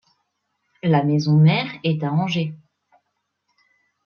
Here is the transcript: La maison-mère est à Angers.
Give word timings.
La 0.81 1.03
maison-mère 1.03 1.69
est 1.83 2.03
à 2.03 2.11
Angers. 2.11 2.55